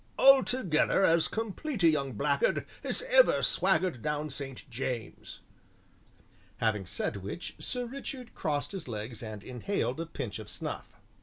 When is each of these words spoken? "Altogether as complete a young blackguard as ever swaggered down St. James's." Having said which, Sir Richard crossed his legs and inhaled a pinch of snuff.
"Altogether 0.17 1.03
as 1.03 1.27
complete 1.27 1.83
a 1.83 1.87
young 1.87 2.13
blackguard 2.13 2.65
as 2.83 3.03
ever 3.03 3.43
swaggered 3.43 4.01
down 4.01 4.31
St. 4.31 4.67
James's." 4.67 5.41
Having 6.57 6.87
said 6.87 7.17
which, 7.17 7.53
Sir 7.59 7.85
Richard 7.85 8.33
crossed 8.33 8.71
his 8.71 8.87
legs 8.87 9.21
and 9.21 9.43
inhaled 9.43 9.99
a 9.99 10.07
pinch 10.07 10.39
of 10.39 10.49
snuff. 10.49 10.87